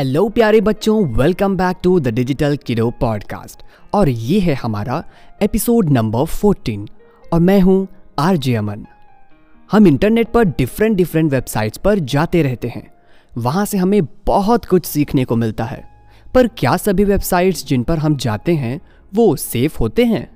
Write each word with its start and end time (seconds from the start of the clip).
Hello 0.00 0.28
प्यारे 0.28 0.60
बच्चों 0.60 1.06
welcome 1.06 1.56
back 1.56 1.76
to 1.82 2.00
the 2.00 2.08
Digital 2.08 2.56
Kiddo 2.56 2.90
podcast 2.90 3.62
और 3.94 4.08
ये 4.08 4.40
है 4.40 4.54
हमारा 4.54 5.04
एपिसोड 5.42 5.90
नंबर 5.90 6.26
14 6.26 6.88
और 7.32 7.40
मैं 7.40 7.60
हूँ 7.60 7.88
आर 8.18 8.36
जे 8.36 8.54
अमन 8.54 8.86
हम 9.72 9.86
इंटरनेट 9.86 10.28
पर 10.28 10.44
डिफरेंट 10.44 10.96
डिफरेंट 10.96 11.30
वेबसाइट्स 11.32 11.78
पर 11.78 11.98
जाते 11.98 12.42
रहते 12.42 12.68
हैं। 12.68 12.90
वहाँ 13.38 13.64
से 13.64 13.78
हमें 13.78 14.02
बहुत 14.26 14.64
कुछ 14.64 14.86
सीखने 14.86 15.24
को 15.24 15.36
मिलता 15.36 15.64
है। 15.64 15.84
पर 16.34 16.48
क्या 16.48 16.76
सभी 16.76 17.04
वेबसाइट्स 17.04 17.66
जिन 17.66 17.82
पर 17.82 17.98
हम 17.98 18.16
जाते 18.16 18.54
हैं, 18.54 18.80
वो 19.14 19.36
सेफ़ 19.36 19.78
होते 19.78 20.04
हैं? 20.04 20.30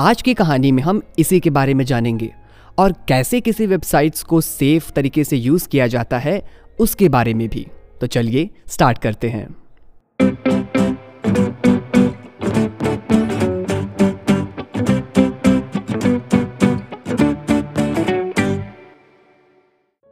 आज 0.00 0.22
की 0.22 0.34
कहानी 0.34 0.72
में 0.72 0.82
हम 0.82 1.02
इसी 1.18 1.40
के 1.40 1.50
बारे 1.50 1.74
में 1.74 1.84
जानेंगे। 1.84 2.34
और 2.78 2.92
कैसे 2.92 3.40
किसी 3.40 3.66
वेबसाइट्स 3.66 4.22
को 4.22 4.40
सेफ़ 4.40 4.92
तरीके 4.92 5.24
से 5.24 5.36
यूज़ 5.36 5.68
किया 5.68 5.86
जाता 5.86 6.18
है, 6.18 6.48
उसके 6.78 7.08
बारे 7.08 7.34
में 7.34 7.48
भी। 7.48 7.66
तो 8.00 8.06
चलिए 8.06 8.48
स्टार्ट 8.66 8.98
करते 8.98 9.28
हैं। 9.28 9.48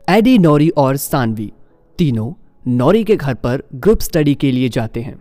एडी 0.09 0.39
नौरी 0.39 0.69
और 0.79 0.97
सानवी 0.97 1.53
तीनों 1.99 2.33
नौरी 2.67 3.03
के 3.05 3.17
घर 3.17 3.35
पर 3.35 3.63
ग्रुप 3.75 4.01
स्टडी 4.01 4.35
के 4.35 4.51
लिए 4.53 4.69
जाते 4.69 5.01
हैं। 5.01 5.19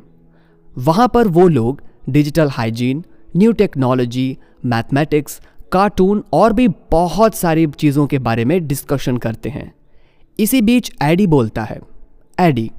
वहाँ 0.76 1.08
पर 1.08 1.28
वो 1.28 1.48
लोग 1.48 1.82
digital 2.10 2.50
hygiene 2.50 3.04
new 3.36 3.52
technology 3.52 4.38
mathematics 4.66 5.40
cartoon 5.72 6.24
और 6.34 6.54
भी 6.54 6.68
बहुत 6.92 7.36
सारी 7.36 7.66
चीज़ों 7.68 8.08
के 8.08 8.20
बारे 8.20 8.46
में 8.46 8.68
डिस्कशन 8.68 9.18
करते 9.18 9.50
हैं। 9.50 9.72
इसी 10.40 10.62
बीच 10.62 10.92
एडी 11.04 11.28
बोलता 11.28 11.64
है 11.64 11.80
एडी 12.38 12.70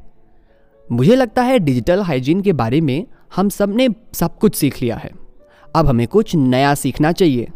मुझे 0.87 1.15
लगता 1.17 1.43
है 1.43 1.59
डिजिटल 1.59 2.03
हाइजीन 2.03 2.41
के 2.41 2.53
बारे 2.53 2.81
में 2.81 3.07
हम 3.37 3.49
सबने 3.49 3.89
सब 4.15 4.39
कुछ 4.39 4.55
सीख 4.55 4.81
लिया 4.83 4.97
है। 4.97 5.11
अब 5.75 5.87
हमें 5.87 6.07
कुछ 6.09 6.35
नया 6.37 6.75
सीखना 6.75 7.13
चाहिए। 7.13 7.49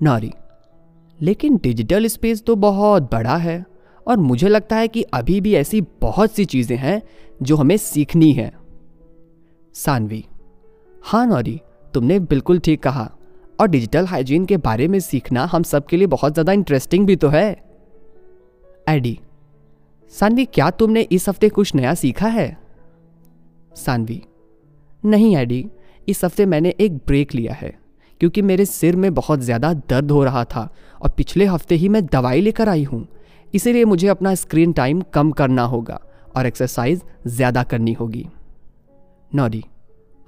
नॉरी 0.00 0.32
लेकिन 1.18 1.56
डिजिटल 1.56 2.06
स्पेस 2.06 2.42
तो 2.42 2.56
बहुत 2.56 3.10
बड़ा 3.12 3.36
है 3.36 3.64
और 4.06 4.16
मुझे 4.18 4.48
लगता 4.48 4.76
है 4.76 4.88
कि 4.88 5.02
अभी 5.14 5.40
भी 5.40 5.54
ऐसी 5.54 5.80
बहुत 6.00 6.32
सी 6.32 6.44
चीज़ें 6.44 6.76
हैं 6.76 7.00
जो 7.40 7.56
हमें 7.56 7.76
सीखनी 7.78 8.32
है। 8.32 8.52
सानवी 9.74 10.24
हाँ 11.04 11.26
नौरी 11.26 11.60
तुमने 11.94 12.18
बिल्कुल 12.20 12.58
ठीक 12.58 12.82
कहा 12.82 13.10
और 13.60 13.68
डिजिटल 13.68 14.06
हाइजीन 14.06 14.46
के 14.46 14.56
बारे 14.58 14.88
में 14.88 14.98
सीखना 15.00 15.44
हम 15.44 15.62
सब 15.64 15.86
के 15.86 15.96
लिए 15.96 16.06
बहुत 16.08 16.32
ज़्यादा 16.32 16.52
इंटरेस्टिंग 16.52 17.06
भी 17.06 17.16
तो 17.16 17.28
है। 17.28 17.50
एडी 18.88 19.18
सानवी, 20.12 20.44
क्या 20.44 20.70
तुमने 20.70 21.00
इस 21.02 21.28
हफ़्ते 21.28 21.48
कुछ 21.48 21.74
नया 21.74 21.94
सीखा 21.94 22.28
है? 22.28 22.56
सानवी, 23.72 24.22
नहीं, 25.02 25.36
एडी, 25.36 25.64
इस 26.08 26.24
हफ़्ते 26.24 26.46
मैंने 26.46 26.74
एक 26.80 26.96
ब्रेक 26.98 27.34
लिया 27.34 27.54
है, 27.54 27.72
क्योंकि 28.20 28.42
मेरे 28.42 28.64
सिर 28.66 28.96
में 28.96 29.12
बहुत 29.14 29.40
ज़्यादा 29.40 29.72
दर्द 29.74 30.10
हो 30.10 30.22
रहा 30.24 30.44
था 30.44 30.68
और 31.00 31.10
पिछले 31.10 31.44
हफ़्ते 31.46 31.74
ही 31.74 31.88
मैं 31.88 32.04
दवाई 32.06 32.40
लेकर 32.40 32.68
आई 32.68 32.84
हूँ। 32.84 33.06
इसीलिए 33.54 33.84
मुझे 33.84 34.08
अपना 34.08 34.34
स्क्रीन 34.34 34.72
टाइम 34.72 35.00
कम 35.14 35.30
करना 35.32 35.62
होगा 35.64 36.00
और 36.36 36.46
एक्सरसाइज 36.46 37.02
ज़्यादा 37.28 37.62
करनी 37.62 37.92
होगी। 37.92 38.26
नॉरी 39.30 39.62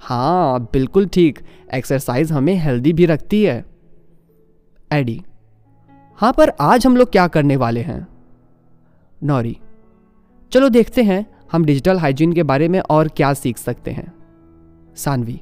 हाँ 0.02 0.60
बिल्कुल 0.72 1.06
ठीक, 1.08 1.38
एक्सरसाइज 1.74 2.32
हमें 2.32 2.55
हेल्दी 2.56 2.92
भी 2.92 3.06
रखती 3.06 3.42
है। 3.42 3.64
एडी 4.90 5.20
हाँ 6.18 6.32
पर 6.32 6.52
आज 6.62 6.86
हम 6.86 6.96
लोग 6.96 7.10
क्या 7.10 7.27
करने 7.28 7.56
वाले 7.56 7.80
हैं? 7.82 8.06
नौरी 9.18 9.56
चलो 10.55 10.69
देखते 10.69 11.02
हैं 11.02 11.24
हम 11.52 11.64
डिजिटल 11.64 11.98
हाइजीन 11.98 12.33
के 12.33 12.42
बारे 12.42 12.66
में 12.69 12.78
और 12.80 13.08
क्या 13.08 13.33
सीख 13.34 13.58
सकते 13.58 13.91
हैं। 13.91 14.12
सानवी, 14.96 15.41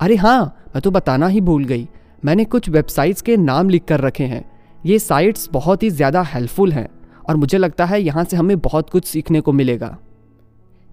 अरे 0.00 0.16
हाँ 0.16 0.44
मैं 0.66 0.80
तो 0.82 0.90
बताना 0.90 1.26
ही 1.26 1.40
भूल 1.40 1.64
गई। 1.64 1.86
मैंने 2.24 2.44
कुछ 2.44 2.68
वेबसाइट्स 2.68 3.22
के 3.22 3.36
नाम 3.38 3.68
लिख 3.68 3.84
कर 3.84 4.00
रखे 4.00 4.24
हैं। 4.24 4.44
ये 4.80 4.98
साइट्स 4.98 5.48
बहुत 5.52 5.82
ही 5.82 5.90
ज़्यादा 5.90 6.22
हेल्पफुल 6.24 6.72
हैं 6.72 6.88
और 7.28 7.36
मुझे 7.36 7.58
लगता 7.58 7.84
है 7.84 8.00
यहाँ 8.02 8.24
से 8.24 8.36
हमें 8.36 8.58
बहुत 8.60 8.90
कुछ 8.90 9.04
सीखने 9.04 9.40
को 9.40 9.52
मिलेगा। 9.52 9.96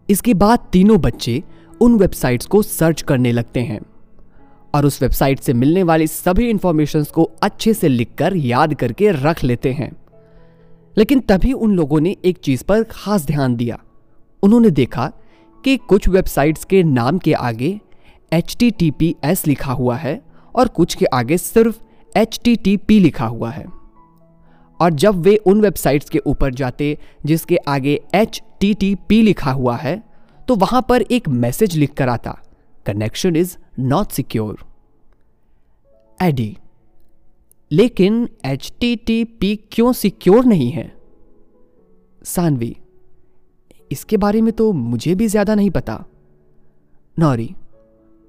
इसके 0.09 0.33
बाद 0.35 0.67
तीनों 0.71 0.99
बच्चे 1.01 1.41
उन 1.81 1.97
वेबसाइट्स 1.97 2.45
को 2.45 2.61
सर्च 2.63 3.01
करने 3.03 3.31
लगते 3.31 3.59
हैं 3.61 3.81
और 4.73 4.85
उस 4.85 5.01
वेबसाइट 5.01 5.39
से 5.39 5.53
मिलने 5.53 5.83
वाली 5.83 6.07
सभी 6.09 6.49
इंफॉर्मेशंस 6.49 7.11
को 7.11 7.29
अच्छे 7.43 7.73
से 7.73 7.87
लिखकर 7.89 8.35
याद 8.37 8.73
करके 8.73 9.11
रख 9.13 9.43
लेते 9.43 9.73
हैं। 9.73 9.91
लेकिन 10.97 11.19
तभी 11.19 11.53
उन 11.53 11.75
लोगों 11.75 11.99
ने 12.01 12.15
एक 12.25 12.37
चीज़ 12.37 12.63
पर 12.63 12.83
खास 12.83 13.25
ध्यान 13.25 13.55
दिया। 13.55 13.79
उन्होंने 14.43 14.69
देखा 14.69 15.11
कि 15.63 15.77
कुछ 15.77 16.07
वेबसाइट्स 16.09 16.65
के 16.65 16.83
नाम 16.83 17.17
के 17.17 17.33
आगे 17.33 17.79
HTTPS 18.33 19.47
लिखा 19.47 19.73
हुआ 19.73 19.95
है 19.95 20.21
और 20.55 20.67
कुछ 20.67 20.95
के 20.95 21.05
आगे 21.05 21.37
सिर्फ़ 21.37 21.81
एच 22.17 22.39
लिखा 22.91 23.25
हुआ 23.25 23.51
है। 23.51 23.65
और 24.79 24.93
जब 24.93 25.15
वे 25.15 25.35
उन 25.35 25.61
वेबसाइट्स 25.61 26.09
के 26.09 26.19
ऊपर 26.19 26.53
जाते 26.53 26.97
जिसके 27.25 27.57
आगे 27.57 27.99
एच 28.15 28.41
लिखा 29.11 29.51
हुआ 29.51 29.75
है 29.77 30.03
तो 30.47 30.55
वहाँ 30.55 30.85
पर 30.89 31.01
एक 31.01 31.27
मैसेज 31.29 31.75
लिख 31.75 31.93
कर 31.93 32.09
आता 32.09 32.37
कनेक्शन 32.85 33.35
इज़ 33.35 33.57
नॉट 33.79 34.11
सिक्योर 34.11 34.59
एडी 36.21 36.57
लेकिन 37.71 38.27
एच 38.45 38.71
टी 38.79 38.95
टी 38.95 39.23
पी 39.23 39.55
क्यों 39.71 39.91
सिक्योर 39.93 40.45
नहीं 40.45 40.69
है? 40.71 40.91
सानवी, 42.21 42.75
इसके 43.91 44.17
बारे 44.17 44.41
में 44.41 44.51
तो 44.53 44.71
मुझे 44.73 45.15
भी 45.15 45.27
ज़्यादा 45.27 45.55
नहीं 45.55 45.69
पता। 45.69 46.03
नौरी 47.17 47.49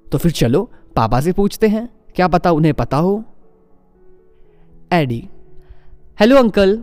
तो 0.07 0.17
फिर 0.17 0.31
चलो, 0.31 0.69
पापा 0.95 1.19
से 1.21 1.31
पूछते 1.31 1.67
हैं, 1.67 1.87
क्या 2.15 2.27
पता 2.27 2.51
उन्हें 2.51 2.73
पता 2.73 2.97
हो? 2.97 3.23
एडी, 4.91 5.27
हेलो 6.19 6.37
अंकल, 6.37 6.77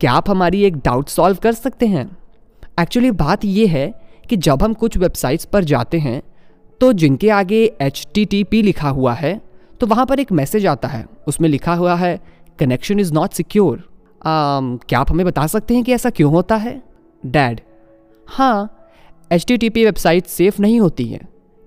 क्या 0.00 0.12
आप 0.12 0.30
हमारी 0.30 0.62
एक 0.62 0.76
डाउट 0.76 1.08
सॉल्व 1.08 1.36
कर 1.36 1.52
सकते 1.52 1.86
हैं? 1.86 2.10
एक्चुअली 2.80 3.10
बात 3.10 3.44
यह 3.44 3.72
है 3.72 3.88
कि 4.28 4.36
जब 4.38 4.62
हम 4.62 4.74
कुछ 4.74 4.96
वेबसाइट्स 4.96 5.44
पर 5.44 5.64
जाते 5.64 5.98
हैं 5.98 6.22
तो 6.80 6.92
जिनके 6.92 7.30
आगे 7.30 7.64
एचटीटीपी 7.82 8.62
लिखा 8.62 8.88
हुआ 8.88 9.14
है 9.14 9.40
तो 9.80 9.86
वहाँ 9.86 10.06
पर 10.06 10.20
एक 10.20 10.32
मैसेज 10.32 10.66
आता 10.66 10.88
है। 10.88 11.06
उसमें 11.28 11.48
लिखा 11.48 11.74
हुआ 11.74 11.94
है 11.94 12.20
कनेक्शन 12.58 13.00
इज़ 13.00 13.12
नॉट 13.12 13.32
सिक्योर 13.32 13.88
क्या 14.22 14.98
आप 14.98 15.10
हमें 15.10 15.24
बता 15.26 15.46
सकते 15.46 15.74
हैं 15.74 15.84
कि 15.84 15.92
ऐसा 15.92 16.10
क्यों 16.10 16.32
होता 16.32 16.56
है? 16.56 16.82
डैड 17.26 17.60
हाँ 18.26 18.72
HTTP 19.32 19.84
वेबसाइट 19.84 20.26
सेफ़ 20.26 20.60
नहीं 20.62 20.80
होती 20.80 21.06
है। 21.06 21.20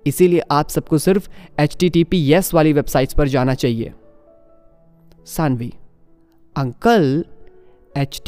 इसीलिए 0.07 0.41
आप 0.51 0.69
सबको 0.69 0.97
सिर्फ़ 0.97 1.29
एच 1.59 2.03
यस 2.13 2.53
वाली 2.53 2.73
वेबसाइट्स 2.73 3.13
पर 3.13 3.27
जाना 3.27 3.53
चाहिए। 3.53 3.93
सानवी 5.25 5.73
अंकल 6.55 7.25
एच 7.97 8.21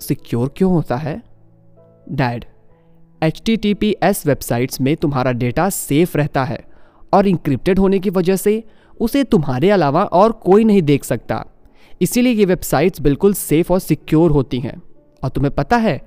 सिक्योर 0.00 0.52
क्यों 0.56 0.72
होता 0.72 0.96
है? 0.96 1.22
डैड 2.10 2.44
एच 3.22 4.22
वेबसाइट्स 4.26 4.80
में 4.80 4.96
तुम्हारा 4.96 5.32
डेटा 5.32 5.68
सेफ़ 5.70 6.16
रहता 6.18 6.44
है। 6.44 6.73
और 7.14 7.26
इंक्रिप्टेड 7.26 7.78
होने 7.78 7.98
की 7.98 8.10
वजह 8.10 8.36
से 8.36 8.62
उसे 9.00 9.24
तुम्हारे 9.24 9.70
अलावा 9.70 10.04
और 10.04 10.32
कोई 10.32 10.64
नहीं 10.64 10.82
देख 10.82 11.04
सकता। 11.04 11.44
इसीलिए 12.02 12.32
ये 12.32 12.44
वेबसाइट्स 12.44 13.00
बिल्कुल 13.00 13.34
सेफ़ 13.34 13.72
और 13.72 13.78
सिक्योर 13.78 14.30
होती 14.30 14.60
हैं। 14.60 14.82
और 15.22 15.30
तुम्हें 15.30 15.54
पता 15.54 15.76
है 15.76 16.00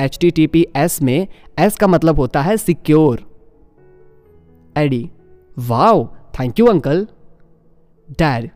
एच 0.00 0.98
में 1.02 1.26
एस 1.58 1.76
का 1.76 1.86
मतलब 1.86 2.20
होता 2.20 2.42
है 2.42 2.56
secure 2.56 3.22
AD 4.76 5.10
wow 5.58 6.04
thank 6.40 6.58
you 6.60 6.66
uncle 6.66 7.06
dad 8.10 8.50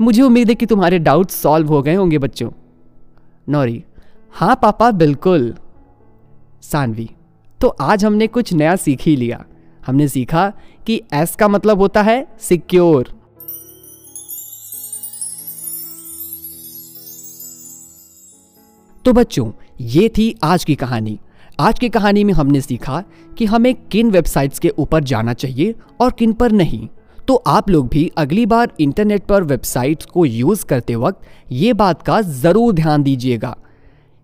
मुझे 0.00 0.22
उम्मीद 0.22 0.48
है 0.48 0.54
कि 0.54 0.66
तुम्हारे 0.66 0.98
डाउट 0.98 1.30
सॉल्व 1.30 1.68
हो 1.68 1.82
गए 1.82 1.94
होंगे 1.94 2.18
बच्चों। 2.18 2.50
नौरी 3.48 3.84
हाँ 4.32 4.54
पापा, 4.62 4.90
बिल्कुल। 4.90 5.54
सानवी 6.62 7.10
तो 7.60 7.68
आज 7.68 8.04
हमने 8.04 8.26
कुछ 8.26 8.52
नया 8.52 8.76
सीख 8.76 9.02
ही 9.02 9.16
लिया। 9.16 9.44
हमने 9.88 10.08
सीखा 10.08 10.48
कि 10.86 11.00
एस 11.14 11.34
का 11.36 11.48
मतलब 11.48 11.78
होता 11.78 12.02
है 12.02 12.26
सिक्योर 12.40 13.12
तो 19.04 19.12
बच्चों, 19.12 19.50
ये 19.80 20.08
थी 20.08 20.34
आज 20.44 20.64
की 20.64 20.74
कहानी। 20.74 21.18
आज 21.60 21.78
की 21.78 21.88
कहानी 21.88 22.24
में 22.24 22.32
हमने 22.34 22.60
सीखा 22.60 23.02
कि 23.38 23.44
हमें 23.46 23.74
किन 23.90 24.10
वेबसाइट्स 24.10 24.58
के 24.58 24.68
ऊपर 24.78 25.04
जाना 25.04 25.34
चाहिए 25.34 25.74
और 26.00 26.10
किन 26.10 26.32
पर 26.32 26.52
नहीं। 26.52 26.88
तो 27.28 27.34
आप 27.46 27.70
लोग 27.70 27.88
भी 27.88 28.10
अगली 28.18 28.44
बार 28.46 28.72
इंटरनेट 28.80 29.24
पर 29.26 29.42
वेबसाइट्स 29.44 30.06
को 30.06 30.24
यूज़ 30.26 30.64
करते 30.66 30.94
वक्त 30.96 31.52
ये 31.52 31.72
बात 31.74 32.02
का 32.02 32.20
ज़रूर 32.20 32.72
ध्यान 32.74 33.02
दीजिएगा 33.02 33.56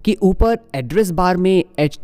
कि 0.01 0.17
ऊपर 0.23 0.59
एड्रेस 0.75 1.11
बार 1.13 1.37
में 1.37 1.65
एच 1.79 1.99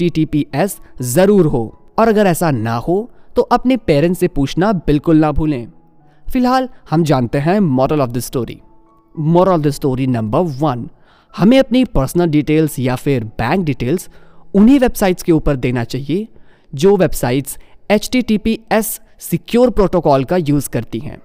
ज़रूर 1.03 1.47
हो। 1.47 1.65
और 1.99 2.09
अगर 2.09 2.27
ऐसा 2.27 2.51
ना 2.51 2.75
हो 2.79 3.11
तो 3.37 3.43
अपने 3.43 3.77
पेरेंट्स 3.77 4.21
से 4.21 4.29
पूछना 4.29 4.73
बिल्कुल 4.73 5.17
ना 5.17 5.33
भूलें। 5.33 5.67
फ़िलहाल 6.27 6.69
हम 6.91 7.05
जानते 7.05 7.39
हैं 7.39 7.59
moral 7.61 8.01
of 8.01 8.11
the 8.11 8.19
story 8.19 8.61
moral 9.15 9.53
of 9.53 9.61
the 9.61 9.71
story 9.71 10.07
number 10.07 10.39
one 10.39 10.89
हमें 11.35 11.59
अपनी 11.59 11.85
पर्सनल 11.85 12.27
डिटेल्स 12.27 12.79
या 12.79 12.97
फिर 12.97 13.25
बैंक 13.25 13.65
डिटेल्स 13.65 14.09
उन्हीं 14.55 14.79
वेबसाइट्स 14.79 15.23
के 15.23 15.33
ऊपर 15.33 15.57
देना 15.57 15.85
चाहिए, 15.85 16.29
जो 16.75 16.97
वेबसाइट्स 16.97 17.59
एचटीटीपीएस 17.91 19.01
सिक्योर 19.21 19.71
प्रोटोकॉल 19.71 20.25
का 20.25 20.37
यूज़ 20.37 20.69
करती 20.69 20.99
हैं। 20.99 21.19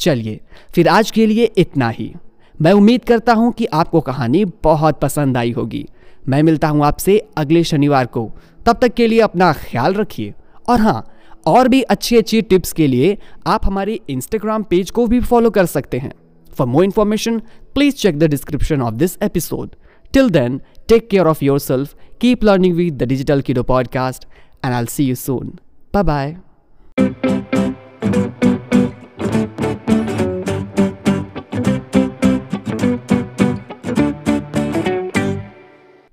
चलिए, 0.00 0.40
फिर 0.74 0.88
आज 0.88 1.10
के 1.10 1.26
लिए 1.26 1.44
इतना 1.58 1.88
ही। 1.88 2.14
मैं 2.62 2.72
उम्मीद 2.72 3.04
करता 3.04 3.32
हूँ 3.32 3.52
कि 3.52 3.64
आपको 3.64 4.00
कहानी 4.00 4.44
बहुत 4.44 5.00
पसंद 5.00 5.36
आई 5.36 5.52
होगी। 5.52 5.84
मैं 6.28 6.42
मिलता 6.42 6.68
हूँ 6.68 6.84
आपसे 6.84 7.28
अगले 7.36 7.64
शनिवार 7.64 8.06
को। 8.06 8.30
तब 8.66 8.78
तक 8.82 8.94
के 8.94 9.06
लिए 9.06 9.20
अपना 9.20 9.52
ख्याल 9.52 9.94
रखिए। 9.94 10.34
और 10.68 10.80
हाँ 10.80 11.06
और 11.48 11.68
भी 11.68 11.82
अच्छी 11.82 12.16
अच्छी 12.16 12.42
टिप्स 12.42 12.72
के 12.72 12.86
लिए 12.86 13.18
आप 13.46 13.66
हमारे 13.66 14.00
इंस्टाग्राम 14.10 14.62
पेज 14.62 14.90
को 14.90 15.06
भी 15.06 15.20
फॉलो 15.20 15.50
कर 15.50 15.66
सकते 15.66 15.98
हैं। 15.98 16.12
For 16.54 16.66
more 16.66 16.84
information 16.84 17.38
please 17.74 17.94
check 17.94 18.18
the 18.18 18.24
description 18.24 18.82
of 18.82 18.94
this 18.94 19.18
episode 19.22 19.70
till 20.12 20.30
then 20.30 20.60
take 20.88 21.08
care 21.08 21.26
of 21.26 21.44
your 21.44 21.58
self 21.58 21.96
keep 22.20 22.44
learning 22.44 22.76
with 22.76 22.94
the 22.94 23.02
Digital 23.02 23.40
Kiddo 23.40 23.62
podcast 23.62 24.24
and 24.64 24.74
I 24.74 24.86
see 24.86 25.04
you 25.04 25.14
soon 25.14 25.58
bye 25.94 26.02
bye 26.02 26.36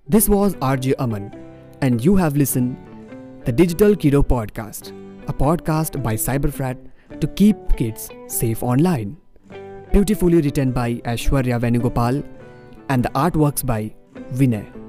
This 0.10 0.28
was 0.30 0.54
RJ 0.66 0.94
Aman, 0.98 1.24
and 1.82 2.06
you 2.06 2.14
have 2.16 2.38
listened 2.38 2.78
the 3.46 3.52
Digital 3.52 3.96
Kiddo 3.96 4.22
Podcast, 4.24 4.92
a 5.28 5.34
podcast 5.34 6.02
by 6.04 6.16
Cyberfrat 6.16 6.78
to 7.20 7.28
keep 7.28 7.58
kids 7.78 8.10
safe 8.28 8.64
online. 8.64 9.18
Beautifully 9.92 10.42
written 10.42 10.72
by 10.72 10.96
Ashwarya 11.06 11.60
Venugopal 11.60 12.24
and 12.90 13.04
the 13.04 13.10
artworks 13.10 13.66
by 13.66 13.94
Vinay. 14.34 14.85